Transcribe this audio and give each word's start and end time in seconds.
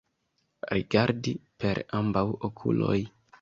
Rigardi 0.77 1.33
per 1.65 1.83
ambaŭ 1.99 2.25
okuloj. 2.51 2.97